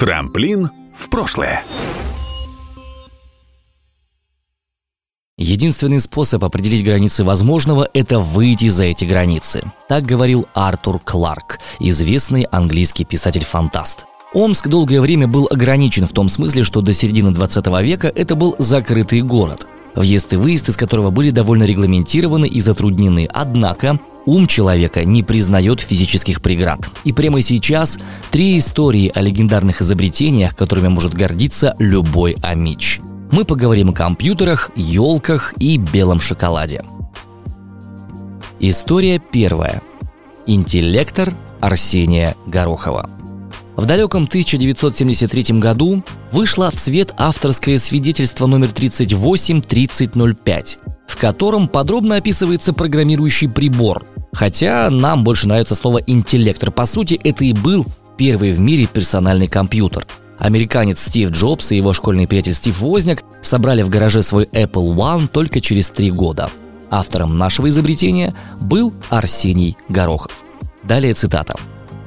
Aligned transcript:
Трамплин 0.00 0.70
в 0.96 1.10
прошлое. 1.10 1.62
Единственный 5.36 6.00
способ 6.00 6.42
определить 6.42 6.82
границы 6.82 7.22
возможного– 7.22 7.86
это 7.92 8.18
выйти 8.18 8.68
за 8.68 8.84
эти 8.84 9.04
границы. 9.04 9.62
Так 9.90 10.06
говорил 10.06 10.46
Артур 10.54 11.00
Кларк, 11.00 11.58
известный 11.80 12.44
английский 12.44 13.04
писатель-фантаст. 13.04 14.06
Омск 14.32 14.68
долгое 14.68 15.02
время 15.02 15.28
был 15.28 15.46
ограничен 15.50 16.06
в 16.06 16.14
том 16.14 16.30
смысле, 16.30 16.64
что 16.64 16.80
до 16.80 16.94
середины 16.94 17.32
20 17.32 17.66
века 17.82 18.08
это 18.08 18.34
был 18.34 18.56
закрытый 18.58 19.20
город, 19.20 19.66
въезд 19.94 20.32
и 20.32 20.36
выезд 20.36 20.70
из 20.70 20.78
которого 20.78 21.10
были 21.10 21.30
довольно 21.30 21.64
регламентированы 21.64 22.48
и 22.48 22.62
затруднены. 22.62 23.28
Однако 23.30 24.00
ум 24.26 24.46
человека 24.46 25.04
не 25.04 25.22
признает 25.22 25.80
физических 25.80 26.42
преград. 26.42 26.80
И 27.04 27.12
прямо 27.12 27.42
сейчас 27.42 27.98
три 28.30 28.58
истории 28.58 29.10
о 29.14 29.20
легендарных 29.20 29.82
изобретениях, 29.82 30.56
которыми 30.56 30.88
может 30.88 31.14
гордиться 31.14 31.74
любой 31.78 32.36
амич– 32.42 33.00
мы 33.30 33.44
поговорим 33.44 33.90
о 33.90 33.92
компьютерах, 33.92 34.70
елках 34.74 35.54
и 35.58 35.76
белом 35.76 36.20
шоколаде. 36.20 36.82
История 38.58 39.20
первая. 39.20 39.82
Интеллектор 40.46 41.32
Арсения 41.60 42.34
Горохова. 42.46 43.08
В 43.76 43.86
далеком 43.86 44.24
1973 44.24 45.58
году 45.58 46.02
вышло 46.32 46.70
в 46.70 46.78
свет 46.78 47.14
авторское 47.16 47.78
свидетельство 47.78 48.46
номер 48.46 48.72
383005, 48.72 50.78
в 51.10 51.16
котором 51.16 51.68
подробно 51.68 52.16
описывается 52.16 52.72
программирующий 52.72 53.48
прибор. 53.48 54.04
Хотя 54.32 54.88
нам 54.90 55.24
больше 55.24 55.48
нравится 55.48 55.74
слово 55.74 55.98
«интеллектор». 56.06 56.70
По 56.70 56.86
сути, 56.86 57.20
это 57.22 57.44
и 57.44 57.52
был 57.52 57.84
первый 58.16 58.52
в 58.52 58.60
мире 58.60 58.86
персональный 58.86 59.48
компьютер– 59.48 60.06
Американец 60.40 61.00
Стив 61.00 61.30
Джобс 61.30 61.70
и 61.70 61.76
его 61.76 61.92
школьный 61.92 62.26
приятель 62.26 62.54
Стив 62.54 62.80
Возняк 62.80 63.22
собрали 63.42 63.82
в 63.82 63.90
гараже 63.90 64.22
свой 64.22 64.44
Apple 64.46 64.96
One 64.96 65.28
только 65.28 65.60
через 65.60 65.90
три 65.90 66.10
года. 66.10 66.50
Автором 66.90 67.36
нашего 67.36 67.68
изобретения 67.68 68.34
был 68.58 68.92
Арсений 69.10 69.76
Горохов. 69.90 70.32
Далее 70.82 71.12
цитата. 71.12 71.56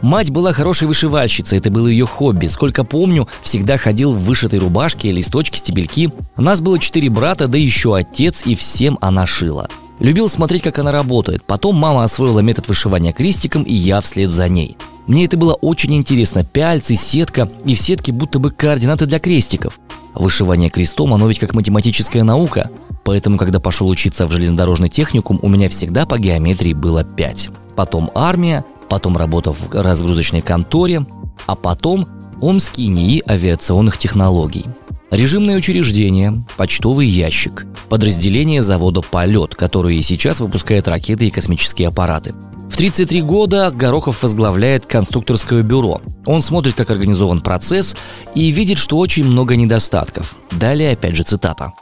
Мать 0.03 0.31
была 0.31 0.51
хорошей 0.51 0.85
вышивальщицей, 0.85 1.59
это 1.59 1.71
было 1.71 1.87
ее 1.87 2.05
хобби. 2.05 2.47
Сколько 2.47 2.83
помню, 2.83 3.29
всегда 3.41 3.77
ходил 3.77 4.13
в 4.13 4.19
вышитой 4.19 4.59
рубашке, 4.59 5.11
листочки, 5.11 5.57
стебельки. 5.57 6.11
У 6.35 6.41
нас 6.41 6.59
было 6.59 6.77
четыре 6.77 7.09
брата, 7.09 7.47
да 7.47 7.57
еще 7.57 7.95
отец, 7.95 8.41
и 8.45 8.53
всем 8.53 8.97
она 8.99 9.25
шила. 9.25 9.69
Любил 10.01 10.27
смотреть, 10.27 10.61
как 10.61 10.77
она 10.77 10.91
работает. 10.91 11.45
Потом 11.45 11.77
мама 11.77 12.03
освоила 12.03 12.41
метод 12.41 12.67
вышивания 12.67 13.13
крестиком, 13.13 13.63
и 13.63 13.73
я 13.73 14.01
вслед 14.01 14.29
за 14.29 14.49
ней. 14.49 14.75
Мне 15.07 15.23
это 15.23 15.37
было 15.37 15.53
очень 15.53 15.95
интересно. 15.95 16.43
Пяльцы, 16.43 16.95
сетка 16.95 17.49
и 17.63 17.73
в 17.73 17.79
сетке 17.79 18.11
будто 18.11 18.39
бы 18.39 18.51
координаты 18.51 19.05
для 19.05 19.19
крестиков. 19.19 19.79
Вышивание 20.13 20.69
крестом, 20.69 21.13
оно 21.13 21.29
ведь 21.29 21.39
как 21.39 21.53
математическая 21.53 22.23
наука. 22.23 22.69
Поэтому, 23.05 23.37
когда 23.37 23.61
пошел 23.61 23.87
учиться 23.87 24.27
в 24.27 24.31
железнодорожный 24.31 24.89
техникум, 24.89 25.39
у 25.41 25.47
меня 25.47 25.69
всегда 25.69 26.05
по 26.05 26.19
геометрии 26.19 26.73
было 26.73 27.05
5. 27.05 27.49
Потом 27.75 28.11
армия, 28.13 28.63
потом 28.93 29.17
работа 29.17 29.53
в 29.53 29.71
разгрузочной 29.71 30.41
конторе, 30.41 31.03
а 31.47 31.55
потом 31.55 32.05
Омский 32.39 32.89
НИИ 32.89 33.23
авиационных 33.27 33.97
технологий. 33.97 34.65
Режимное 35.09 35.57
учреждение, 35.57 36.45
почтовый 36.57 37.07
ящик, 37.07 37.65
подразделение 37.89 38.61
завода 38.61 39.01
«Полет», 39.01 39.55
который 39.55 39.99
сейчас 40.03 40.41
выпускает 40.41 40.87
ракеты 40.87 41.25
и 41.25 41.31
космические 41.31 41.87
аппараты. 41.87 42.35
В 42.69 42.77
33 42.77 43.23
года 43.23 43.71
Горохов 43.71 44.21
возглавляет 44.21 44.85
конструкторское 44.85 45.63
бюро. 45.63 45.99
Он 46.27 46.43
смотрит, 46.43 46.75
как 46.75 46.91
организован 46.91 47.41
процесс, 47.41 47.95
и 48.35 48.51
видит, 48.51 48.77
что 48.77 48.99
очень 48.99 49.25
много 49.25 49.55
недостатков. 49.55 50.35
Далее 50.51 50.91
опять 50.91 51.15
же 51.15 51.23
цитата. 51.23 51.73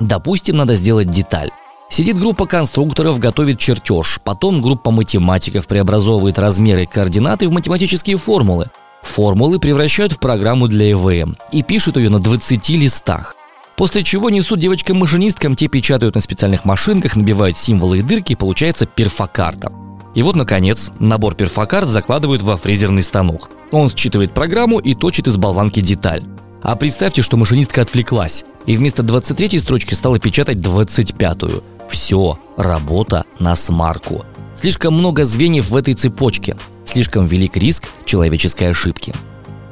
Допустим, 0.00 0.56
надо 0.56 0.74
сделать 0.76 1.10
деталь. 1.10 1.50
Сидит 1.90 2.18
группа 2.18 2.46
конструкторов, 2.46 3.18
готовит 3.18 3.58
чертеж. 3.58 4.20
Потом 4.24 4.60
группа 4.60 4.90
математиков 4.90 5.66
преобразовывает 5.66 6.38
размеры 6.38 6.86
координаты 6.86 7.46
в 7.48 7.52
математические 7.52 8.16
формулы. 8.16 8.70
Формулы 9.02 9.58
превращают 9.58 10.12
в 10.12 10.18
программу 10.18 10.66
для 10.66 10.92
ЭВМ 10.92 11.36
и 11.52 11.62
пишут 11.62 11.96
ее 11.96 12.08
на 12.08 12.18
20 12.18 12.68
листах. 12.70 13.36
После 13.76 14.02
чего 14.04 14.30
несут 14.30 14.60
девочкам-машинисткам, 14.60 15.56
те 15.56 15.68
печатают 15.68 16.14
на 16.14 16.20
специальных 16.20 16.64
машинках, 16.64 17.16
набивают 17.16 17.56
символы 17.56 17.98
и 17.98 18.02
дырки, 18.02 18.32
и 18.32 18.36
получается 18.36 18.86
перфокарта. 18.86 19.72
И 20.14 20.22
вот, 20.22 20.36
наконец, 20.36 20.90
набор 21.00 21.34
перфокарт 21.34 21.88
закладывают 21.88 22.42
во 22.42 22.56
фрезерный 22.56 23.02
станок. 23.02 23.50
Он 23.72 23.90
считывает 23.90 24.32
программу 24.32 24.78
и 24.78 24.94
точит 24.94 25.26
из 25.26 25.36
болванки 25.36 25.80
деталь. 25.80 26.22
А 26.62 26.76
представьте, 26.76 27.20
что 27.20 27.36
машинистка 27.36 27.82
отвлеклась, 27.82 28.44
и 28.64 28.76
вместо 28.76 29.02
23 29.02 29.58
строчки 29.58 29.94
стала 29.94 30.18
печатать 30.18 30.58
25-ю. 30.58 31.62
Все, 31.94 32.40
работа 32.56 33.24
на 33.38 33.54
смарку. 33.54 34.24
Слишком 34.56 34.94
много 34.94 35.24
звеньев 35.24 35.70
в 35.70 35.76
этой 35.76 35.94
цепочке, 35.94 36.56
слишком 36.84 37.28
велик 37.28 37.56
риск 37.56 37.88
человеческой 38.04 38.70
ошибки. 38.70 39.14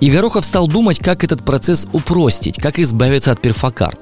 И 0.01 0.09
Горохов 0.09 0.45
стал 0.45 0.69
думать, 0.69 1.01
как 1.01 1.25
этот 1.25 1.45
процесс 1.45 1.85
упростить, 1.93 2.59
как 2.63 2.79
избавиться 2.79 3.33
от 3.33 3.41
перфокарт. 3.41 3.99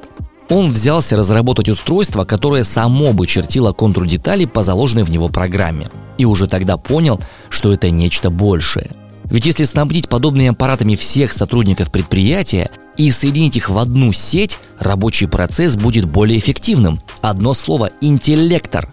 Он 0.51 0.71
взялся 0.71 1.17
разработать 1.17 1.71
устройство, 1.71 2.27
которое 2.27 2.63
само 2.63 3.15
бы 3.15 3.27
чертило 3.27 3.73
контур 3.73 4.07
деталей 4.07 4.47
по 4.47 4.63
заложенной 4.63 5.05
в 5.05 5.11
него 5.11 5.31
программе– 5.31 5.91
и 6.19 6.27
уже 6.27 6.47
тогда 6.47 6.77
понял, 6.77 7.19
что 7.49 7.73
это 7.73 7.89
нечто 7.89 8.29
большее. 8.29 8.91
Ведь 9.25 9.47
если 9.47 9.65
снабдить 9.65 10.11
подобными 10.11 10.49
аппаратами 10.49 10.97
всех 10.97 11.33
сотрудников 11.33 11.91
предприятия 11.91 12.69
и 12.99 13.11
соединить 13.11 13.57
их 13.57 13.71
в 13.71 13.79
одну 13.79 14.13
сеть, 14.13 14.59
рабочий 14.81 15.27
процесс 15.27 15.77
будет 15.77 16.07
более 16.07 16.39
эффективным. 16.39 17.01
Одно 17.21 17.55
слово– 17.55 17.91
интеллектор. 18.01 18.93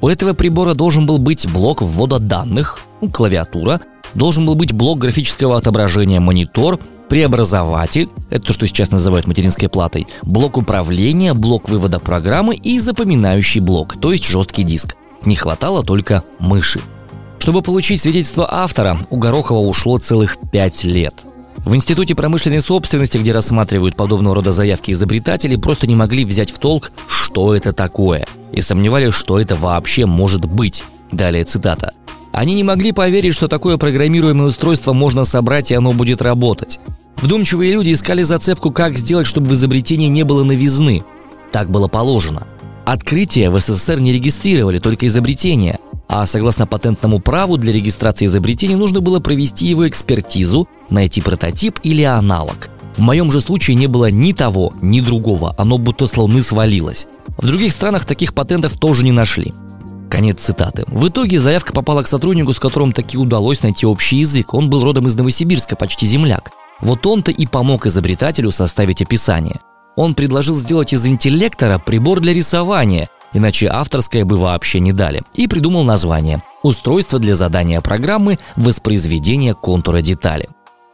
У 0.00 0.08
этого 0.08 0.34
прибора 0.34 0.74
должен 0.74 1.06
был 1.06 1.18
быть 1.18 1.50
блок 1.50 1.82
ввода 1.82 2.18
данных, 2.18 2.78
ну, 3.00 3.10
клавиатура, 3.10 3.80
должен 4.14 4.46
был 4.46 4.54
быть 4.54 4.72
блок 4.72 4.98
графического 4.98 5.56
отображения 5.56 6.20
монитор, 6.20 6.78
преобразователь, 7.08 8.08
это 8.30 8.46
то, 8.46 8.52
что 8.52 8.66
сейчас 8.66 8.90
называют 8.90 9.26
материнской 9.26 9.68
платой, 9.68 10.06
блок 10.22 10.56
управления, 10.56 11.34
блок 11.34 11.68
вывода 11.68 11.98
программы 11.98 12.54
и 12.54 12.78
запоминающий 12.78 13.60
блок, 13.60 13.94
то 14.00 14.12
есть 14.12 14.24
жесткий 14.24 14.62
диск. 14.62 14.96
Не 15.24 15.36
хватало 15.36 15.82
только 15.82 16.22
мыши. 16.38 16.80
Чтобы 17.38 17.62
получить 17.62 18.02
свидетельство 18.02 18.46
автора, 18.52 18.98
у 19.10 19.16
Горохова 19.16 19.58
ушло 19.58 19.98
целых 19.98 20.36
пять 20.52 20.84
лет. 20.84 21.14
В 21.68 21.74
Институте 21.74 22.14
промышленной 22.14 22.62
собственности, 22.62 23.18
где 23.18 23.30
рассматривают 23.30 23.94
подобного 23.94 24.36
рода 24.36 24.52
заявки 24.52 24.92
изобретатели, 24.92 25.56
просто 25.56 25.86
не 25.86 25.94
могли 25.94 26.24
взять 26.24 26.50
в 26.50 26.58
толк, 26.58 26.92
что 27.06 27.54
это 27.54 27.74
такое, 27.74 28.26
и 28.52 28.62
сомневались, 28.62 29.12
что 29.12 29.38
это 29.38 29.54
вообще 29.54 30.06
может 30.06 30.46
быть. 30.46 30.82
Далее 31.12 31.44
цитата. 31.44 31.92
Они 32.32 32.54
не 32.54 32.64
могли 32.64 32.92
поверить, 32.92 33.34
что 33.34 33.48
такое 33.48 33.76
программируемое 33.76 34.46
устройство 34.46 34.94
можно 34.94 35.26
собрать 35.26 35.70
и 35.70 35.74
оно 35.74 35.92
будет 35.92 36.22
работать. 36.22 36.80
Вдумчивые 37.18 37.70
люди 37.72 37.92
искали 37.92 38.22
зацепку, 38.22 38.70
как 38.70 38.96
сделать, 38.96 39.26
чтобы 39.26 39.50
в 39.50 39.52
изобретении 39.52 40.08
не 40.08 40.22
было 40.22 40.44
новизны. 40.44 41.02
Так 41.52 41.68
было 41.68 41.86
положено– 41.86 42.46
Открытия 42.88 43.50
в 43.50 43.60
СССР 43.60 44.00
не 44.00 44.14
регистрировали, 44.14 44.78
только 44.78 45.06
изобретения. 45.08 45.78
А 46.08 46.24
согласно 46.24 46.66
патентному 46.66 47.20
праву 47.20 47.58
для 47.58 47.72
регистрации 47.72 48.24
изобретения 48.24 48.76
нужно 48.76 49.00
было 49.00 49.20
провести 49.20 49.66
его 49.66 49.86
экспертизу, 49.86 50.66
найти 50.88 51.20
прототип 51.20 51.78
или 51.82 52.02
аналог. 52.02 52.70
В 52.96 53.00
моем 53.00 53.30
же 53.30 53.40
случае 53.40 53.76
не 53.76 53.86
было 53.86 54.10
ни 54.10 54.32
того, 54.32 54.72
ни 54.82 55.00
другого, 55.00 55.54
оно 55.56 55.78
будто 55.78 56.06
с 56.06 56.16
луны 56.16 56.42
свалилось. 56.42 57.06
В 57.36 57.46
других 57.46 57.72
странах 57.72 58.06
таких 58.06 58.34
патентов 58.34 58.76
тоже 58.78 59.04
не 59.04 59.12
нашли. 59.12 59.52
Конец 60.10 60.40
цитаты. 60.40 60.84
В 60.88 61.06
итоге 61.08 61.38
заявка 61.38 61.72
попала 61.72 62.02
к 62.02 62.08
сотруднику, 62.08 62.52
с 62.52 62.58
которым 62.58 62.92
таки 62.92 63.18
удалось 63.18 63.62
найти 63.62 63.86
общий 63.86 64.16
язык. 64.16 64.54
Он 64.54 64.70
был 64.70 64.82
родом 64.82 65.06
из 65.06 65.14
Новосибирска, 65.14 65.76
почти 65.76 66.06
земляк. 66.06 66.50
Вот 66.80 67.06
он-то 67.06 67.30
и 67.30 67.46
помог 67.46 67.86
изобретателю 67.86 68.50
составить 68.50 69.02
описание. 69.02 69.60
Он 69.94 70.14
предложил 70.14 70.56
сделать 70.56 70.92
из 70.92 71.04
интеллектора 71.06 71.78
прибор 71.78 72.20
для 72.20 72.32
рисования, 72.32 73.08
иначе 73.32 73.68
авторское 73.68 74.24
бы 74.24 74.36
вообще 74.36 74.80
не 74.80 74.92
дали, 74.92 75.22
и 75.34 75.46
придумал 75.46 75.84
название– 75.84 76.42
«Устройство 76.62 77.20
для 77.20 77.36
задания 77.36 77.80
программы 77.80 78.38
воспроизведения 78.56 79.54
контура 79.54 80.02
детали». 80.02 80.48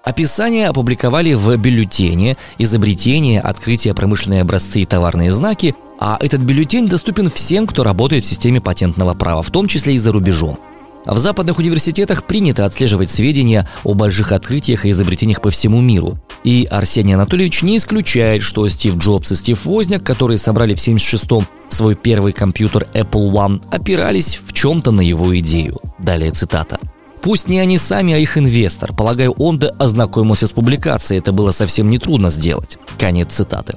Описание 0.04 0.68
опубликовали 0.68 1.32
в 1.32 1.56
бюллетене 1.56 2.36
«Изобретение, 2.58 3.40
открытие, 3.40 3.94
промышленные 3.94 4.42
образцы 4.42 4.80
и 4.80 4.86
товарные 4.86 5.32
знаки», 5.32 5.74
а 5.98 6.18
этот 6.20 6.42
бюллетень 6.42 6.88
доступен 6.88 7.30
всем, 7.30 7.66
кто 7.66 7.82
работает 7.82 8.24
в 8.24 8.28
системе 8.28 8.60
патентного 8.60 9.14
права, 9.14 9.40
в 9.40 9.50
том 9.50 9.66
числе 9.66 9.94
и 9.94 9.98
за 9.98 10.12
рубежом. 10.12 10.58
В 11.06 11.18
западных 11.18 11.58
университетах 11.58 12.24
принято 12.24 12.64
отслеживать 12.64 13.10
сведения 13.10 13.68
о 13.84 13.94
больших 13.94 14.32
открытиях 14.32 14.86
и 14.86 14.90
изобретениях 14.90 15.42
по 15.42 15.50
всему 15.50 15.80
миру. 15.80 16.18
И 16.44 16.66
Арсений 16.70 17.14
Анатольевич 17.14 17.62
не 17.62 17.76
исключает, 17.76 18.42
что 18.42 18.66
Стив 18.68 18.96
Джобс 18.96 19.32
и 19.32 19.36
Стив 19.36 19.64
Возняк, 19.64 20.02
которые 20.02 20.38
собрали 20.38 20.74
в 20.74 20.78
76-м 20.78 21.46
свой 21.68 21.94
первый 21.94 22.32
компьютер 22.32 22.86
Apple 22.94 23.30
One, 23.32 23.62
опирались 23.70 24.38
в 24.42 24.52
чем-то 24.52 24.90
на 24.92 25.00
его 25.02 25.38
идею. 25.38 25.78
Далее 25.98 26.30
цитата. 26.30 26.78
Пусть 27.22 27.48
не 27.48 27.58
они 27.58 27.78
сами, 27.78 28.12
а 28.12 28.18
их 28.18 28.36
инвестор. 28.36 28.92
Полагаю, 28.92 29.32
он 29.32 29.58
да 29.58 29.70
ознакомился 29.78 30.46
с 30.46 30.52
публикацией. 30.52 31.20
Это 31.20 31.32
было 31.32 31.52
совсем 31.52 31.88
нетрудно 31.88 32.30
сделать. 32.30 32.78
Конец 32.98 33.28
цитаты. 33.28 33.76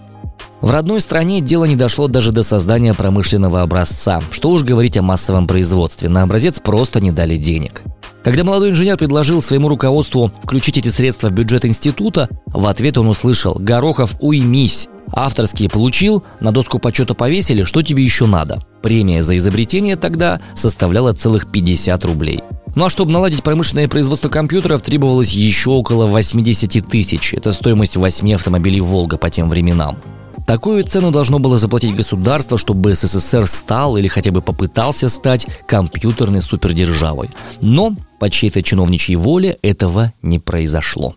В 0.62 0.72
родной 0.72 1.02
стране 1.02 1.40
дело 1.40 1.66
не 1.66 1.76
дошло 1.76 2.08
даже 2.08 2.32
до 2.32 2.42
создания 2.44 2.94
промышленного 2.94 3.62
образца. 3.62 4.22
Что 4.32 4.50
уж 4.50 4.64
говорить 4.64 4.98
о 4.98 5.04
массовом 5.04 5.46
производстве. 5.46 6.10
На 6.10 6.24
образец 6.24 6.60
просто 6.60 7.00
не 7.00 7.12
дали 7.12 7.38
денег. 7.38 7.84
Когда 8.24 8.44
молодой 8.44 8.72
инженер 8.72 8.98
предложил 8.98 9.42
своему 9.42 9.70
руководству 9.70 10.32
включить 10.44 10.78
эти 10.78 10.90
средства 10.90 11.30
в 11.30 11.32
бюджет 11.32 11.64
института, 11.64 12.28
в 12.48 12.66
ответ 12.66 12.98
он 12.98 13.08
услышал 13.08 13.56
«Горохов, 13.58 14.16
уймись! 14.20 14.90
Авторские 15.14 15.70
получил, 15.70 16.26
на 16.42 16.52
доску 16.52 16.80
почета 16.80 17.14
повесили, 17.14 17.64
что 17.64 17.84
тебе 17.84 18.04
еще 18.04 18.26
надо?» 18.26 18.60
Премия 18.82 19.24
за 19.24 19.38
изобретение 19.38 19.96
тогда 19.96 20.42
составляла 20.56 21.14
целых 21.14 21.50
50 21.50 22.04
рублей. 22.04 22.42
Ну 22.76 22.86
а 22.86 22.90
чтобы 22.90 23.12
наладить 23.12 23.44
промышленное 23.44 23.88
производство 23.88 24.28
компьютеров, 24.28 24.82
требовалось 24.82 25.32
еще 25.32 25.70
около 25.70 26.06
80 26.06 26.86
тысяч. 26.86 27.34
Это 27.34 27.54
стоимость 27.54 27.96
8 27.96 28.34
автомобилей 28.34 28.82
«Волга» 28.82 29.18
по 29.18 29.30
тем 29.30 29.50
временам. 29.50 30.00
Такую 30.46 30.84
цену 30.84 31.12
должно 31.12 31.40
было 31.40 31.58
заплатить 31.58 31.96
государство, 31.96 32.58
чтобы 32.58 32.94
СССР 32.94 33.48
стал 33.48 33.98
или 33.98 34.08
хотя 34.08 34.32
бы 34.32 34.42
попытался 34.42 35.10
стать 35.10 35.48
компьютерной 35.66 36.42
супердержавой. 36.42 37.30
Но 37.62 37.94
по 38.20 38.30
чьей-то 38.30 38.62
чиновничьей 38.62 39.16
воле 39.16 39.58
этого 39.62 40.14
не 40.22 40.40
произошло. 40.40 41.16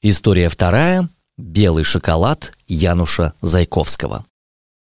История 0.00 0.48
вторая. 0.48 1.08
Белый 1.38 1.84
шоколад 1.84 2.52
Януша 2.68 3.32
Зайковского. 3.40 4.24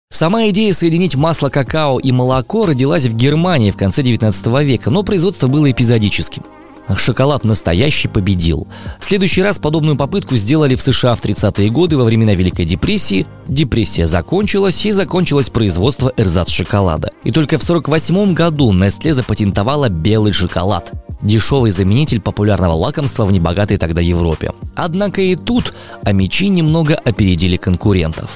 Сама 0.10 0.48
идея 0.50 0.74
соединить 0.74 1.16
масло 1.16 1.50
какао 1.50 2.00
и 2.00 2.12
молоко 2.12 2.66
родилась 2.66 3.06
в 3.06 3.16
Германии 3.16 3.72
в 3.72 3.78
конце 3.78 4.02
19 4.02 4.48
века, 4.64 4.90
но 4.90 5.04
производство 5.04 5.48
было 5.48 5.70
эпизодическим– 5.70 6.44
Шоколад 6.96 7.44
настоящий 7.44 8.08
победил. 8.08 8.68
В 9.00 9.06
следующий 9.06 9.42
раз 9.42 9.60
подобную 9.60 9.98
попытку 9.98 10.36
сделали 10.36 10.76
в 10.76 10.82
США 10.82 11.16
в 11.16 11.24
30-е 11.24 11.70
годы 11.70 11.98
во 11.98 12.06
времена 12.06 12.34
Великой 12.34 12.66
депрессии. 12.66 13.26
Депрессия 13.48 14.08
закончилась 14.08 14.86
и 14.86 14.92
закончилось 14.92 15.50
производство 15.50 16.14
эрзац-шоколада. 16.16 17.12
И 17.24 17.32
только 17.32 17.58
в 17.58 17.64
48 17.64 18.34
году 18.34 18.72
Nestle 18.72 19.14
запатентовала 19.14 19.90
белый 19.90 20.32
шоколад. 20.32 20.92
Дешевый 21.22 21.72
заменитель 21.72 22.22
популярного 22.22 22.74
лакомства 22.74 23.26
в 23.26 23.32
небогатой 23.32 23.78
тогда 23.78 24.02
Европе. 24.02 24.52
Однако 24.76 25.22
и 25.22 25.36
тут 25.36 25.74
амичи 26.04 26.48
немного 26.48 26.96
опередили 26.96 27.58
конкурентов. 27.58 28.30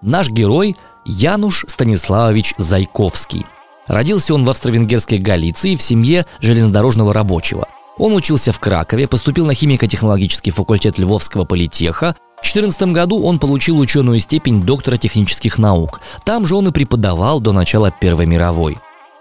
Наш 0.00 0.30
герой 0.30 0.76
Януш 1.04 1.64
Станиславович 1.68 2.54
Зайковский. 2.58 3.44
Родился 3.86 4.34
он 4.34 4.44
в 4.44 4.50
австро-венгерской 4.50 5.18
Галиции 5.18 5.76
в 5.76 5.82
семье 5.82 6.24
железнодорожного 6.40 7.12
рабочего– 7.12 7.68
он 8.02 8.14
учился 8.14 8.50
в 8.50 8.58
Кракове, 8.58 9.06
поступил 9.06 9.46
на 9.46 9.54
химико-технологический 9.54 10.50
факультет 10.50 10.98
Львовского 10.98 11.44
политеха. 11.44 12.16
В 12.38 12.52
2014 12.52 12.82
году 12.92 13.22
он 13.22 13.38
получил 13.38 13.78
ученую 13.78 14.18
степень 14.18 14.62
доктора 14.62 14.96
технических 14.96 15.56
наук. 15.56 16.00
Там 16.24 16.44
же 16.44 16.56
он 16.56 16.66
и 16.66 16.72
преподавал 16.72 17.38
до 17.38 17.52
начала 17.52 17.92
Первой 17.92 18.26
мировой. 18.26 18.78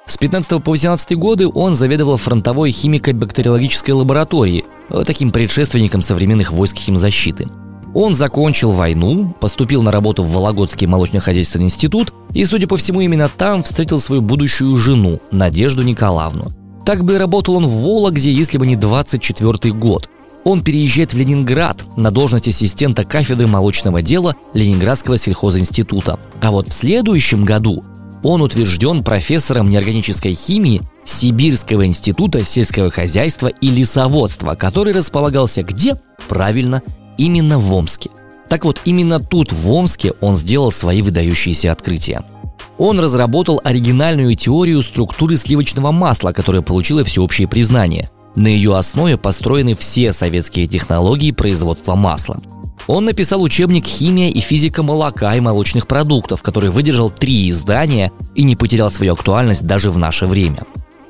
С 0.07 0.17
15 0.17 0.63
по 0.63 0.71
18 0.71 1.15
годы 1.15 1.47
он 1.47 1.75
заведовал 1.75 2.17
фронтовой 2.17 2.71
химико-бактериологической 2.71 3.93
лабораторией, 3.93 4.65
э, 4.89 5.03
таким 5.05 5.29
предшественником 5.29 6.01
современных 6.01 6.51
войск 6.51 6.77
химзащиты. 6.77 7.47
Он 7.93 8.15
закончил 8.15 8.71
войну, 8.71 9.35
поступил 9.39 9.83
на 9.83 9.91
работу 9.91 10.23
в 10.23 10.31
Вологодский 10.31 10.87
молочно-хозяйственный 10.87 11.65
институт 11.65 12.15
и, 12.33 12.43
судя 12.45 12.65
по 12.65 12.77
всему, 12.77 13.01
именно 13.01 13.29
там 13.29 13.61
встретил 13.61 13.99
свою 13.99 14.23
будущую 14.23 14.75
жену, 14.77 15.19
Надежду 15.29 15.83
Николаевну– 15.83 16.47
так 16.85 17.03
бы 17.03 17.15
и 17.15 17.17
работал 17.17 17.55
он 17.55 17.67
в 17.67 17.81
Вологде, 17.81 18.31
если 18.31 18.57
бы 18.57 18.67
не 18.67 18.75
24 18.75 19.73
год. 19.73 20.09
Он 20.43 20.61
переезжает 20.63 21.13
в 21.13 21.17
Ленинград 21.17 21.85
на 21.97 22.09
должность 22.09 22.47
ассистента 22.47 23.03
кафедры 23.03 23.47
молочного 23.47 24.01
дела 24.01 24.35
Ленинградского 24.53 25.17
сельхозинститута. 25.17 26.19
А 26.41 26.51
вот 26.51 26.69
в 26.69 26.73
следующем 26.73 27.45
году 27.45 27.83
он 28.23 28.41
утвержден 28.41 29.03
профессором 29.03 29.69
неорганической 29.69 30.33
химии 30.33 30.81
Сибирского 31.05 31.85
института 31.85 32.45
сельского 32.45 32.89
хозяйства 32.89 33.47
и 33.47 33.69
лесоводства, 33.69 34.55
который 34.55 34.93
располагался 34.93 35.63
где? 35.63 35.95
Правильно, 36.27 36.81
именно 37.17 37.59
в 37.59 37.73
Омске. 37.73 38.09
Так 38.49 38.65
вот, 38.65 38.81
именно 38.85 39.19
тут, 39.19 39.51
в 39.53 39.71
Омске, 39.71 40.13
он 40.21 40.35
сделал 40.35 40.71
свои 40.71 41.01
выдающиеся 41.01 41.71
открытия. 41.71 42.23
Он 42.83 42.99
разработал 42.99 43.61
оригинальную 43.63 44.33
теорию 44.33 44.81
структуры 44.81 45.37
сливочного 45.37 45.91
масла, 45.91 46.31
которая 46.31 46.63
получила 46.63 47.03
всеобщее 47.03 47.47
признание. 47.47 48.09
На 48.35 48.47
ее 48.47 48.75
основе 48.75 49.19
построены 49.19 49.75
все 49.75 50.13
советские 50.13 50.65
технологии 50.65 51.29
производства 51.29 51.93
масла. 51.93 52.41
Он 52.87 53.05
написал 53.05 53.43
учебник 53.43 53.85
«Химия 53.85 54.31
и 54.31 54.39
физика 54.39 54.81
молока 54.81 55.35
и 55.35 55.39
молочных 55.39 55.85
продуктов», 55.85 56.41
который 56.41 56.71
выдержал 56.71 57.11
три 57.11 57.51
издания 57.51 58.11
и 58.33 58.41
не 58.41 58.55
потерял 58.55 58.89
свою 58.89 59.13
актуальность 59.13 59.61
даже 59.61 59.91
в 59.91 59.99
наше 59.99 60.25
время. 60.25 60.61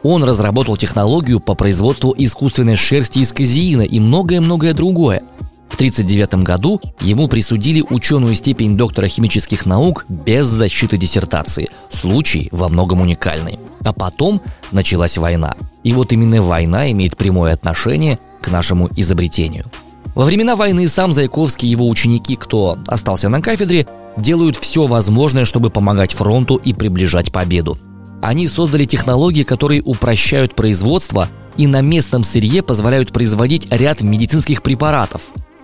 Он 0.03 0.25
разработал 0.25 0.75
технологию 0.75 1.39
по 1.39 1.56
производству 1.56 2.13
искусственной 2.18 2.75
шерсти 2.75 3.19
из 3.19 3.31
казеина 3.31 3.83
и 3.83 3.97
многое-многое 4.01 4.73
другое. 4.73 5.23
В 5.71 5.75
1939 5.75 6.44
году 6.44 6.81
ему 7.00 7.29
присудили 7.29 7.81
ученую 7.81 8.35
степень 8.35 8.75
доктора 8.75 9.07
химических 9.07 9.65
наук 9.65 10.06
без 10.09 10.45
защиты 10.45 10.97
диссертации. 10.97 11.69
Случай 11.89 12.50
во 12.51 12.68
многом 12.68 13.01
уникальный. 13.01 13.57
А 13.83 13.94
потом 13.94 14.41
началась 14.71 15.18
война. 15.18 15.56
И 15.83 15.94
вот 15.94 16.12
именно 16.12 16.41
война 16.41 16.91
имеет 16.91 17.15
прямое 17.15 17.53
отношение 17.53 18.19
к 18.41 18.51
нашему 18.51 18.89
изобретению. 18.97 19.65
Во 20.13 20.25
времена 20.25 20.57
войны 20.57 20.89
сам 20.89 21.13
Зайковский 21.13 21.69
и 21.69 21.71
его 21.71 21.88
ученики, 21.88 22.35
кто 22.35 22.77
остался 22.85 23.29
на 23.29 23.41
кафедре, 23.41 23.88
делают 24.18 24.57
все 24.57 24.88
возможное, 24.88 25.45
чтобы 25.45 25.69
помогать 25.69 26.13
фронту 26.13 26.57
и 26.57 26.73
приближать 26.73 27.31
победу. 27.31 27.77
Они 28.21 28.50
создали 28.50 28.83
технологии, 28.83 29.44
которые 29.44 29.81
упрощают 29.81 30.53
производство 30.53 31.29
и 31.56 31.65
на 31.65 31.79
местном 31.79 32.25
сырье 32.25 32.62
позволяют 32.62 33.13
производить 33.13 33.71
ряд 33.71 34.01
медицинских 34.01 34.62
препаратов, 34.63 35.21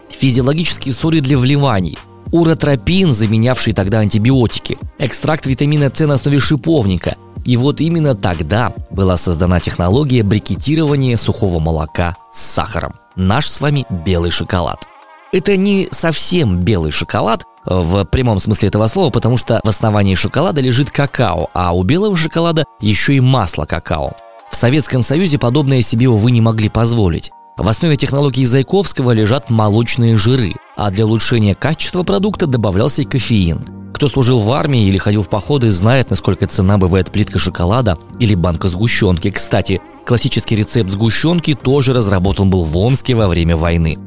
физиологические 0.09 0.93
соли 0.93 1.19
для 1.19 1.37
вливаний, 1.37 1.97
уротропин, 2.31 3.13
заменявший 3.13 3.73
тогда 3.73 3.99
антибиотики, 3.99 4.77
экстракт 4.99 5.45
витамина 5.45 5.91
С 5.93 6.05
на 6.05 6.15
основе 6.15 6.39
шиповника. 6.39 7.15
И 7.45 7.55
вот 7.55 7.79
именно 7.79 8.15
тогда 8.15 8.73
была 8.89 9.17
создана 9.17 9.59
технология 9.59 10.23
брикетирования 10.23 11.15
сухого 11.17 11.59
молока 11.59 12.17
с 12.33 12.41
сахаром. 12.41 12.95
Наш 13.15 13.47
с 13.47 13.61
вами 13.61 13.85
белый 13.89 14.31
шоколад. 14.31 14.85
Это 15.31 15.55
не 15.55 15.87
совсем 15.91 16.59
белый 16.59 16.91
шоколад, 16.91 17.43
в 17.65 18.05
прямом 18.05 18.39
смысле 18.39 18.69
этого 18.69 18.87
слова, 18.87 19.09
потому 19.09 19.37
что 19.37 19.59
в 19.63 19.67
основании 19.67 20.15
шоколада 20.15 20.61
лежит 20.61 20.89
какао, 20.89 21.49
а 21.53 21.75
у 21.75 21.83
белого 21.83 22.15
шоколада 22.15 22.63
еще 22.79 23.15
и 23.15 23.19
масло 23.19 23.65
какао. 23.65 24.13
В 24.49 24.55
Советском 24.55 25.03
Союзе 25.03 25.37
подобное 25.37 25.81
себе, 25.81 26.07
увы, 26.07 26.31
не 26.31 26.39
могли 26.39 26.69
позволить. 26.69 27.31
В 27.57 27.67
основе 27.67 27.97
технологии 27.97 28.45
Зайковского 28.45 29.11
лежат 29.11 29.49
молочные 29.49 30.15
жиры, 30.15 30.53
а 30.75 30.91
для 30.91 31.07
улучшения 31.07 31.55
качества 31.55 32.03
продукта 32.03 32.45
добавлялся 32.45 33.03
кофеин. 33.03 33.65
Кто 33.95 34.07
служил 34.07 34.41
в 34.41 34.51
армии 34.51 34.87
или 34.87 34.99
ходил 34.99 35.23
в 35.23 35.29
походы, 35.29 35.71
знает, 35.71 36.11
насколько 36.11 36.45
цена 36.45 36.77
бывает 36.77 37.11
плитка 37.11 37.39
шоколада 37.39 37.97
или 38.19 38.35
банка 38.35 38.69
сгущенки. 38.69 39.31
Кстати, 39.31 39.81
классический 40.05 40.55
рецепт 40.55 40.91
сгущенки 40.91 41.55
тоже 41.55 41.93
разработан 41.93 42.51
был 42.51 42.63
в 42.63 42.77
Омске 42.77 43.15
во 43.15 43.27
время 43.27 43.57
войны. 43.57 43.97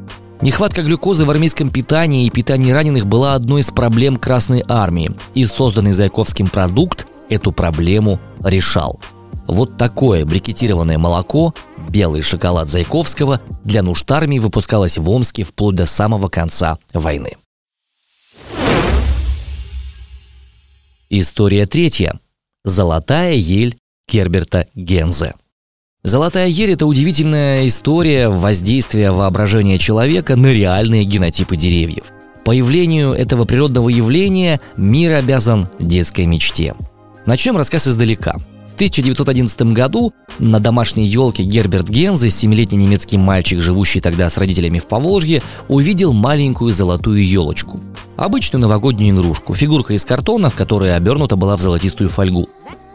Нехватка 0.41 0.83
глюкозы 0.83 1.25
в 1.25 1.31
армейском 1.31 1.71
питании 1.71 2.27
и 2.27 2.31
питании 2.31 2.71
раненых 2.71 3.07
была 3.07 3.35
одной 3.35 3.63
из 3.63 3.71
проблем 3.73 4.17
Красной 4.17 4.63
Армии, 4.69 5.11
и 5.35 5.45
созданный 5.45 5.93
Зайковским 5.93 6.47
продукт 6.47 7.09
эту 7.29 7.51
проблему 7.51 8.21
решал. 8.45 9.01
Вот 9.51 9.77
такое 9.77 10.25
брикетированное 10.25 10.97
молоко, 10.97 11.55
белый 11.89 12.23
шоколад 12.23 12.69
Зайковского 12.69 13.41
для 13.65 13.83
нужд 13.83 14.09
армии 14.13 14.39
выпускалось 14.39 14.97
в 14.97 15.11
Омске 15.11 15.43
вплоть 15.43 15.75
до 15.75 15.87
самого 15.87 16.29
конца 16.29 16.79
войны. 16.95 17.37
История 21.11 21.67
третья. 21.67 22.21
Золотая 22.65 23.35
ель 23.35 23.77
Керберта 24.07 24.69
Гензе. 24.77 25.35
Золотая 26.05 26.47
ель– 26.47 26.71
это 26.75 26.87
удивительная 26.87 27.67
история 27.67 28.29
воздействия 28.29 29.11
воображения 29.11 29.79
человека 29.79 30.37
на 30.37 30.53
реальные 30.53 31.03
генотипы 31.03 31.57
деревьев. 31.57 32.05
Появлению 32.45 33.15
этого 33.15 33.47
природного 33.47 33.89
явления 33.89 34.61
мир 34.77 35.15
обязан 35.15 35.69
детской 35.81 36.27
мечте. 36.27 36.77
Начнем 37.27 37.57
рассказ 37.57 37.89
издалека. 37.89 38.37
1911 38.81 39.75
году 39.75 40.15
на 40.39 40.59
домашней 40.59 41.05
елке 41.05 41.43
Герберт 41.43 41.91
Гензе, 41.91 42.31
семилетний 42.31 42.79
немецкий 42.79 43.19
мальчик, 43.19 43.61
живущий 43.61 44.01
тогда 44.01 44.31
с 44.31 44.39
родителями 44.39 44.79
в 44.79 44.87
Поволжье, 44.87 45.43
увидел 45.69 46.15
маленькую 46.15 46.73
золотую 46.73 47.23
елочку. 47.23 47.79
Обычную 48.17 48.63
новогоднюю 48.63 49.15
игрушку, 49.15 49.53
фигурка 49.53 49.93
из 49.93 50.07
картона, 50.07 50.49
в 50.49 50.55
которой 50.55 50.97
обернута 50.97 51.37
была 51.37 51.59
в 51.59 51.61
золотистую 51.61 52.09
фольгу. 52.09 52.49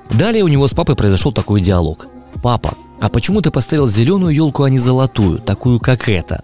Далее 0.10 0.44
у 0.44 0.48
него 0.48 0.68
с 0.68 0.74
папой 0.74 0.96
произошел 0.96 1.32
такой 1.32 1.62
диалог. 1.62 2.08
«Папа, 2.42 2.74
а 3.00 3.10
почему 3.10 3.44
ты 3.44 3.52
поставил 3.52 3.86
зеленую 3.86 4.34
елку, 4.34 4.64
а 4.64 4.72
не 4.72 4.80
золотую, 4.80 5.38
такую 5.38 5.80
как 5.80 6.10
эта?» 6.10 6.44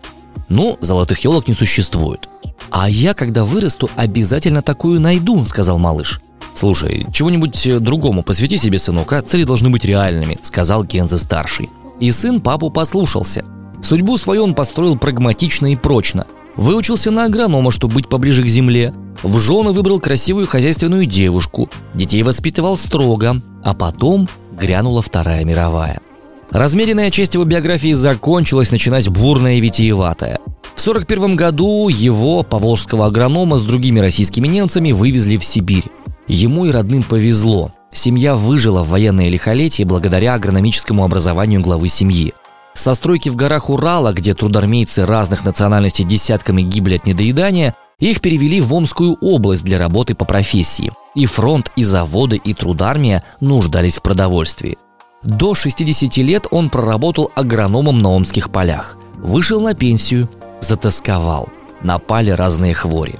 «Ну, 0.49 0.77
золотых 0.81 1.17
елок 1.23 1.47
не 1.47 1.55
существует». 1.55 2.29
«А 2.69 2.87
я, 2.87 3.15
когда 3.15 3.43
вырасту, 3.43 3.89
обязательно 3.95 4.61
такую 4.61 5.01
найду»,— 5.01 5.43
сказал 5.47 5.79
малыш. 5.79 6.21
«Слушай, 6.55 7.07
чего-нибудь 7.13 7.79
другому 7.79 8.23
посвяти 8.23 8.57
себе, 8.57 8.79
сынок, 8.79 9.13
а 9.13 9.21
цели 9.21 9.43
должны 9.43 9.69
быть 9.69 9.85
реальными»,— 9.85 10.37
сказал 10.41 10.83
Гензе-старший. 10.83 11.69
И 11.99 12.11
сын 12.11 12.41
папу 12.41 12.69
послушался. 12.69 13.45
Судьбу 13.83 14.17
свою 14.17 14.43
он 14.43 14.53
построил 14.53 14.97
прагматично 14.97 15.71
и 15.71 15.75
прочно. 15.75 16.25
Выучился 16.55 17.11
на 17.11 17.25
агронома, 17.25 17.71
чтобы 17.71 17.95
быть 17.95 18.09
поближе 18.09 18.43
к 18.43 18.47
земле. 18.47 18.93
В 19.23 19.39
жены 19.39 19.71
выбрал 19.71 19.99
красивую 19.99 20.47
хозяйственную 20.47 21.05
девушку. 21.05 21.69
Детей 21.93 22.23
воспитывал 22.23 22.77
строго. 22.77 23.37
А 23.63 23.73
потом 23.73 24.27
грянула 24.59 25.01
Вторая 25.01 25.45
мировая. 25.45 26.01
Размеренная 26.49 27.11
часть 27.11 27.35
его 27.35 27.45
биографии 27.45 27.93
закончилась, 27.93 28.71
начинаясь 28.71 29.07
бурная 29.07 29.55
и 29.55 29.61
витиеватая. 29.61 30.39
В 30.75 30.81
1941 30.81 31.35
году 31.35 31.87
его, 31.87 32.43
поволжского 32.43 33.05
агронома, 33.05 33.57
с 33.57 33.63
другими 33.63 33.99
российскими 33.99 34.47
немцами 34.47 34.91
вывезли 34.91 35.37
в 35.37 35.45
Сибирь. 35.45 35.85
Ему 36.31 36.65
и 36.65 36.71
родным 36.71 37.03
повезло. 37.03 37.73
Семья 37.91 38.37
выжила 38.37 38.83
в 38.83 38.89
военное 38.89 39.27
лихолетие 39.27 39.85
благодаря 39.85 40.33
агрономическому 40.35 41.03
образованию 41.03 41.59
главы 41.59 41.89
семьи. 41.89 42.33
Со 42.73 42.93
стройки 42.93 43.27
в 43.27 43.35
горах 43.35 43.69
Урала, 43.69 44.13
где 44.13 44.33
трудармейцы 44.33 45.05
разных 45.05 45.43
национальностей 45.43 46.05
десятками 46.05 46.61
гибли 46.61 46.95
от 46.95 47.05
недоедания, 47.05 47.75
их 47.99 48.21
перевели 48.21 48.61
в 48.61 48.73
Омскую 48.73 49.17
область 49.19 49.65
для 49.65 49.77
работы 49.77 50.15
по 50.15 50.23
профессии. 50.23 50.93
И 51.15 51.25
фронт, 51.25 51.69
и 51.75 51.83
заводы, 51.83 52.37
и 52.37 52.53
трудармия 52.53 53.25
нуждались 53.41 53.97
в 53.97 54.01
продовольствии. 54.01 54.77
До 55.23 55.53
60 55.53 56.15
лет 56.17 56.47
он 56.49 56.69
проработал 56.69 57.29
агрономом 57.35 57.99
на 57.99 58.09
омских 58.09 58.51
полях. 58.51 58.97
Вышел 59.17 59.59
на 59.59 59.73
пенсию, 59.73 60.29
затасковал. 60.61 61.49
Напали 61.83 62.29
разные 62.29 62.73
хвори. 62.73 63.15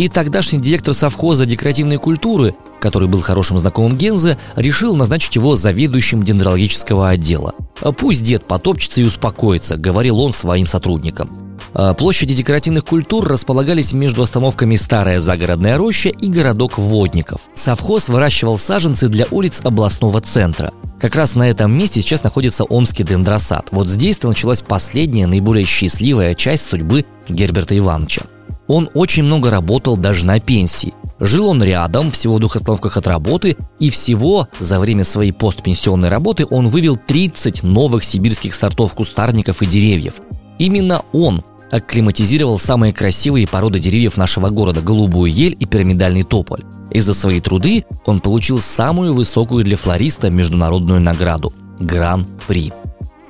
И 0.00 0.08
тогдашний 0.08 0.58
директор 0.58 0.94
совхоза 0.94 1.44
декоративной 1.44 1.98
культуры, 1.98 2.54
который 2.80 3.06
был 3.06 3.20
хорошим 3.20 3.58
знакомым 3.58 3.98
Гензе, 3.98 4.38
решил 4.56 4.96
назначить 4.96 5.36
его 5.36 5.56
заведующим 5.56 6.22
дендрологического 6.22 7.10
отдела. 7.10 7.54
«Пусть 7.98 8.22
дед 8.22 8.46
потопчется 8.46 9.02
и 9.02 9.04
успокоится»,— 9.04 9.76
говорил 9.76 10.18
он 10.18 10.32
своим 10.32 10.64
сотрудникам. 10.64 11.28
А 11.74 11.92
площади 11.92 12.32
декоративных 12.32 12.86
культур 12.86 13.28
располагались 13.28 13.92
между 13.92 14.22
остановками 14.22 14.76
Старая 14.76 15.20
загородная 15.20 15.76
роща 15.76 16.08
и 16.08 16.30
городок 16.30 16.78
Водников. 16.78 17.42
Совхоз 17.52 18.08
выращивал 18.08 18.56
саженцы 18.56 19.06
для 19.08 19.26
улиц 19.30 19.60
областного 19.62 20.22
центра. 20.22 20.72
Как 20.98 21.14
раз 21.14 21.34
на 21.34 21.46
этом 21.46 21.76
месте 21.76 22.00
сейчас 22.00 22.24
находится 22.24 22.64
Омский 22.64 23.04
дендросад. 23.04 23.68
Вот 23.70 23.86
здесь-то 23.86 24.28
началась 24.28 24.62
последняя, 24.62 25.26
наиболее 25.26 25.66
счастливая 25.66 26.34
часть 26.34 26.66
судьбы 26.66 27.04
Герберта 27.28 27.76
Ивановича. 27.76 28.22
Он 28.72 28.88
очень 28.94 29.24
много 29.24 29.50
работал 29.50 29.96
даже 29.96 30.24
на 30.24 30.38
пенсии. 30.38 30.94
Жил 31.18 31.48
он 31.48 31.60
рядом, 31.60 32.12
всего 32.12 32.36
в 32.36 32.38
двух 32.38 32.54
остановках 32.54 32.96
от 32.96 33.08
работы, 33.08 33.56
и 33.80 33.90
всего 33.90 34.46
за 34.60 34.78
время 34.78 35.02
своей 35.02 35.32
постпенсионной 35.32 36.08
работы 36.08 36.46
он 36.48 36.68
вывел 36.68 36.96
30 36.96 37.64
новых 37.64 38.04
сибирских 38.04 38.54
сортов 38.54 38.94
кустарников 38.94 39.60
и 39.60 39.66
деревьев. 39.66 40.14
Именно 40.60 41.02
он 41.12 41.42
акклиматизировал 41.72 42.60
самые 42.60 42.92
красивые 42.92 43.48
породы 43.48 43.80
деревьев 43.80 44.16
нашего 44.16 44.50
города– 44.50 44.80
голубую 44.82 45.32
ель 45.32 45.56
и 45.58 45.66
пирамидальный 45.66 46.22
тополь. 46.22 46.62
И 46.92 47.00
за 47.00 47.12
свои 47.12 47.40
труды 47.40 47.84
он 48.06 48.20
получил 48.20 48.60
самую 48.60 49.14
высокую 49.14 49.64
для 49.64 49.76
флориста 49.76 50.30
международную 50.30 51.00
награду– 51.00 51.52
Гран-при. 51.80 52.72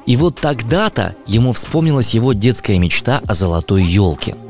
И 0.05 0.17
вот 0.19 0.39
тогда-то 0.39 1.15
ему 1.27 1.55
вспомнилась 1.55 2.13
его 2.13 2.35
детская 2.35 2.79
мечта 2.79 3.23
о 3.27 3.33
золотой 3.33 3.83
елке– 3.87 4.35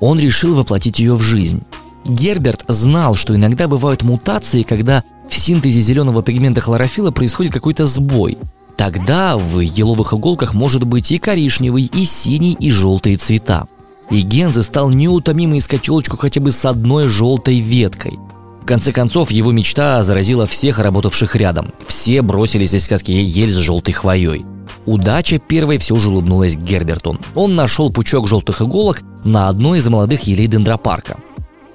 он 0.00 0.18
решил 0.18 0.54
воплотить 0.54 0.98
ее 0.98 1.14
в 1.14 1.22
жизнь. 1.22 1.62
Герберт 2.04 2.64
знал, 2.68 3.14
что 3.14 3.34
иногда 3.34 3.68
бывают 3.68 4.02
мутации, 4.02 4.62
когда 4.62 5.04
в 5.28 5.36
синтезе 5.36 5.80
зеленого 5.80 6.22
пигмента 6.22 6.60
хлорофила 6.60 7.10
происходит 7.10 7.52
какой-то 7.52 7.86
сбой. 7.86 8.38
Тогда 8.76 9.36
в 9.36 9.60
еловых 9.60 10.14
иголках 10.14 10.54
может 10.54 10.84
быть 10.84 11.10
и 11.10 11.18
коричневый, 11.18 11.90
и 11.92 12.04
синий, 12.04 12.56
и 12.58 12.70
желтый 12.70 13.16
цвета. 13.16 13.66
И 14.10 14.22
Гензе 14.22 14.62
стал 14.62 14.88
неутомимо 14.88 15.58
искать 15.58 15.86
елочку 15.88 16.16
хотя 16.16 16.40
бы 16.40 16.50
с 16.50 16.64
одной 16.64 17.08
желтой 17.08 17.60
веткой. 17.60 18.18
В 18.62 18.64
конце 18.64 18.92
концов, 18.92 19.30
его 19.30 19.50
мечта 19.50 20.02
заразила 20.02 20.46
всех 20.46 20.78
работавших 20.78 21.36
рядом. 21.36 21.72
Все 21.86 22.22
бросились 22.22 22.74
искать 22.74 23.08
ель 23.08 23.50
с 23.50 23.56
желтой 23.56 23.94
хвоей. 23.94 24.44
Удача 24.88 25.38
первой 25.38 25.76
все 25.76 25.96
же 25.96 26.08
улыбнулась 26.08 26.54
Герберту. 26.54 27.18
Он 27.34 27.54
нашел 27.54 27.92
пучок 27.92 28.26
желтых 28.26 28.62
иголок 28.62 29.02
на 29.22 29.50
одной 29.50 29.80
из 29.80 29.86
молодых 29.86 30.22
елей 30.22 30.46
дендропарка. 30.46 31.18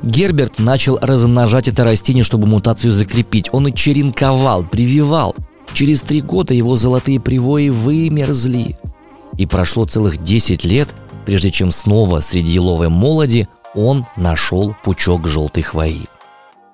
Герберт 0.01 0.57
начал 0.57 0.97
размножать 0.99 1.67
это 1.67 1.83
растение, 1.83 2.23
чтобы 2.23 2.47
мутацию 2.47 2.91
закрепить. 2.91 3.49
Он 3.51 3.67
и 3.67 3.71
черенковал, 3.71 4.63
прививал. 4.63 5.35
Через 5.73 6.01
три 6.01 6.21
года 6.21 6.55
его 6.55 6.75
золотые 6.75 7.19
привои 7.19 7.69
вымерзли. 7.69 8.79
И 9.37 9.45
прошло 9.45 9.85
целых 9.85 10.23
10 10.23 10.63
лет, 10.63 10.89
прежде 11.27 11.51
чем 11.51 11.69
снова 11.69 12.19
среди 12.21 12.53
еловой 12.53 12.89
молоди 12.89 13.47
он 13.75 14.07
нашел 14.17 14.75
пучок 14.83 15.27
желтой 15.27 15.61
хвои. 15.61 16.07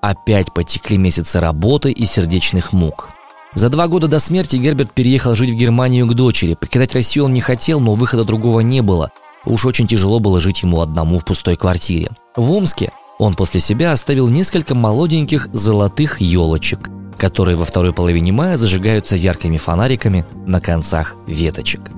Опять 0.00 0.54
потекли 0.54 0.96
месяцы 0.96 1.38
работы 1.38 1.92
и 1.92 2.06
сердечных 2.06 2.72
мук. 2.72 3.10
За 3.54 3.68
два 3.68 3.88
года 3.88 4.06
до 4.06 4.20
смерти 4.20 4.56
Герберт 4.56 4.92
переехал 4.92 5.34
жить 5.34 5.50
в 5.50 5.54
Германию 5.54 6.06
к 6.06 6.14
дочери. 6.14 6.54
Покидать 6.54 6.94
Россию 6.94 7.24
он 7.24 7.34
не 7.34 7.40
хотел, 7.40 7.80
но 7.80 7.94
выхода 7.94 8.24
другого 8.24 8.60
не 8.60 8.80
было. 8.80 9.10
Уж 9.44 9.66
очень 9.66 9.88
тяжело 9.88 10.20
было 10.20 10.40
жить 10.40 10.62
ему 10.62 10.80
одному 10.80 11.18
в 11.18 11.24
пустой 11.24 11.56
квартире. 11.56 12.10
В 12.36 12.52
Омске 12.52 12.92
он 13.18 13.34
после 13.34 13.58
себя 13.60 13.92
оставил 13.92 14.28
несколько 14.28 14.74
молоденьких 14.74 15.48
золотых 15.52 16.20
елочек, 16.20 16.88
которые 17.16 17.56
во 17.56 17.64
второй 17.64 17.92
половине 17.92 18.32
мая 18.32 18.56
зажигаются 18.56 19.16
яркими 19.16 19.58
фонариками 19.58 20.24
на 20.46 20.60
концах 20.60 21.16
веточек. 21.26 21.90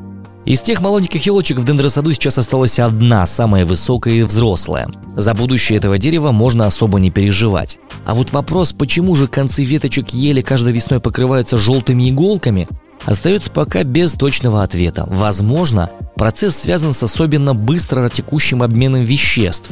Из 0.44 0.61
тех 0.61 0.80
молоденьких 0.80 1.25
елочек 1.25 1.58
в 1.58 1.64
дендросаду 1.64 2.12
сейчас 2.12 2.37
осталась 2.37 2.80
одна, 2.80 3.26
самая 3.26 3.64
высокая 3.64 4.14
и 4.14 4.22
взрослая. 4.22 4.88
За 5.14 5.34
будущее 5.34 5.78
этого 5.78 5.99
дерева 5.99 6.32
можно 6.32 6.66
особо 6.66 6.99
не 6.99 7.12
переживать. 7.12 7.78
А 8.04 8.14
вот 8.14 8.32
вопрос, 8.32 8.72
почему 8.72 9.14
же 9.14 9.28
концы 9.28 9.62
веточек 9.62 10.11
ели 10.11 10.40
каждой 10.42 10.72
весной 10.72 10.99
покрываются 10.99 11.58
желтыми 11.58 12.11
иголками, 12.11 12.68
остается 13.04 13.50
пока 13.50 13.84
без 13.84 14.14
точного 14.14 14.64
ответа. 14.64 15.06
Возможно, 15.08 15.90
процесс 16.16 16.56
связан 16.56 16.92
с 16.92 17.04
особенно 17.04 17.54
быстро 17.54 18.08
текущим 18.08 18.64
обменом 18.64 19.04
веществ. 19.04 19.70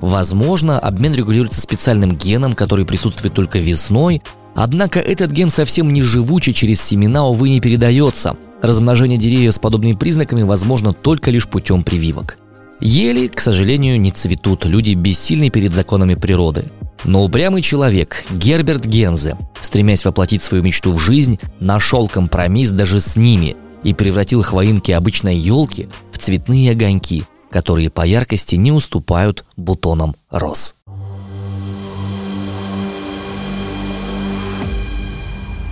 Возможно, 0.00 0.80
обмен 0.80 1.14
регулируется 1.14 1.60
специальным 1.60 2.16
геном, 2.16 2.54
который 2.54 2.84
присутствует 2.84 3.34
только 3.34 3.58
весной, 3.60 4.22
Однако 4.60 4.98
этот 4.98 5.30
ген 5.30 5.50
совсем 5.50 5.92
не 5.92 6.02
живучий, 6.02 6.52
через 6.52 6.82
семена, 6.82 7.24
увы, 7.24 7.48
не 7.48 7.60
передается. 7.60 8.36
Размножение 8.60 9.16
деревьев 9.16 9.54
с 9.54 9.58
подобными 9.60 9.92
признаками 9.92 10.42
возможно 10.42 10.92
только 10.92 11.30
лишь 11.30 11.46
путем 11.46 11.84
прививок. 11.84 12.38
Ели, 12.80 13.28
к 13.28 13.40
сожалению, 13.40 14.00
не 14.00 14.10
цветут, 14.10 14.64
люди 14.64 14.94
бессильны 14.94 15.50
перед 15.50 15.72
законами 15.72 16.16
природы. 16.16 16.64
Но 17.04 17.24
упрямый 17.24 17.62
человек, 17.62 18.24
Герберт 18.32 18.84
Гензе, 18.84 19.36
стремясь 19.60 20.04
воплотить 20.04 20.42
свою 20.42 20.64
мечту 20.64 20.90
в 20.90 20.98
жизнь, 20.98 21.38
нашел 21.60 22.08
компромисс 22.08 22.70
даже 22.70 22.98
с 22.98 23.14
ними 23.14 23.54
и 23.84 23.94
превратил 23.94 24.42
хвоинки 24.42 24.90
обычной 24.90 25.36
елки 25.36 25.88
в 26.10 26.18
цветные 26.18 26.72
огоньки, 26.72 27.22
которые 27.48 27.90
по 27.90 28.04
яркости 28.04 28.56
не 28.56 28.72
уступают 28.72 29.44
бутонам 29.56 30.16
роз. 30.30 30.74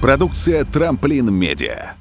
Продукция 0.06 0.64
«Трамплин 0.64 1.34
Медиа». 1.34 1.94